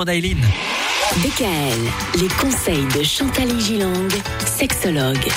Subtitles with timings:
[0.00, 0.38] Aileen.
[1.18, 4.08] DKL, les conseils de Chantal Gilang,
[4.46, 5.28] sexologue.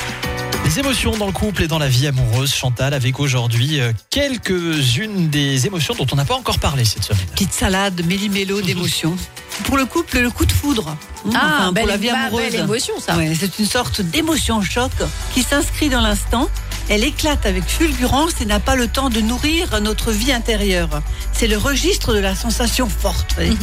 [0.63, 5.27] Les émotions dans le couple et dans la vie amoureuse, Chantal, avec aujourd'hui euh, quelques-unes
[5.29, 7.25] des émotions dont on n'a pas encore parlé cette semaine.
[7.33, 9.17] Petite salade, méli-mélo d'émotions.
[9.65, 10.95] Pour le couple, le coup de foudre.
[11.25, 12.51] Mmh, Ah, enfin, belle, pour la vie bah, amoureuse.
[12.53, 13.17] belle émotion, ça.
[13.17, 14.91] Ouais, c'est une sorte d'émotion choc
[15.33, 16.49] qui s'inscrit dans l'instant.
[16.87, 21.01] Elle éclate avec fulgurance et n'a pas le temps de nourrir notre vie intérieure.
[21.33, 23.33] C'est le registre de la sensation forte.
[23.37, 23.57] vous voyez.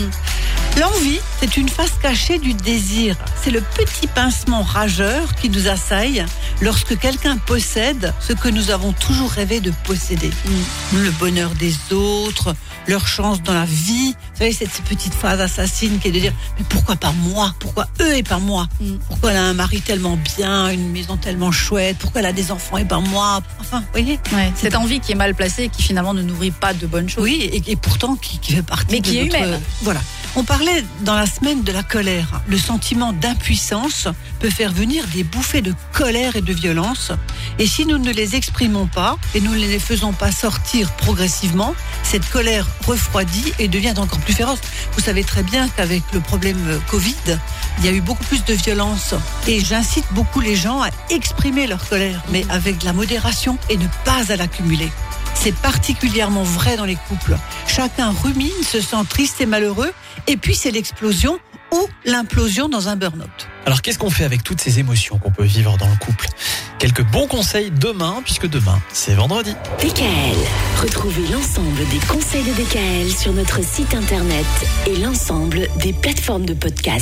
[0.80, 3.14] L'envie, c'est une face cachée du désir.
[3.42, 6.24] C'est le petit pincement rageur qui nous assaille
[6.62, 10.30] lorsque quelqu'un possède ce que nous avons toujours rêvé de posséder.
[10.94, 12.54] Le bonheur des autres,
[12.88, 14.14] leur chance dans la vie.
[14.32, 17.54] Vous savez, cette petite phrase assassine qui est de dire Mais pourquoi pas moi?
[17.58, 18.66] Pourquoi eux et pas moi?
[18.80, 18.94] Mm.
[19.08, 21.98] Pourquoi elle a un mari tellement bien, une maison tellement chouette?
[21.98, 23.42] Pourquoi elle a des enfants et pas moi?
[23.60, 24.18] Enfin, vous voyez?
[24.32, 27.10] Ouais, cette envie qui est mal placée et qui finalement ne nourrit pas de bonnes
[27.10, 27.22] choses.
[27.22, 29.60] oui, et, et pourtant qui, qui fait partie Mais de qui est humaine.
[29.82, 30.00] Voilà.
[30.34, 32.40] On parlait dans la semaine de la colère.
[32.48, 34.08] Le sentiment d'impuissance
[34.40, 37.12] peut faire venir des bouffées de colère et de violence.
[37.58, 41.74] Et si nous ne les exprimons pas et nous ne les faisons pas sortir progressivement,
[42.02, 44.60] cette colère refroidit et devient encore plus féroce.
[44.94, 47.38] Vous savez très bien qu'avec le problème Covid,
[47.78, 49.14] il y a eu beaucoup plus de violence.
[49.46, 53.76] Et j'incite beaucoup les gens à exprimer leur colère, mais avec de la modération et
[53.76, 54.90] ne pas à l'accumuler.
[55.42, 57.36] C'est particulièrement vrai dans les couples.
[57.66, 59.92] Chacun rumine, se sent triste et malheureux,
[60.28, 61.40] et puis c'est l'explosion
[61.72, 63.48] ou l'implosion dans un burn-out.
[63.66, 66.28] Alors qu'est-ce qu'on fait avec toutes ces émotions qu'on peut vivre dans le couple?
[66.78, 69.54] Quelques bons conseils demain, puisque demain, c'est vendredi.
[69.80, 70.36] DKL,
[70.80, 74.46] retrouvez l'ensemble des conseils de DKL sur notre site internet
[74.86, 77.00] et l'ensemble des plateformes de podcast.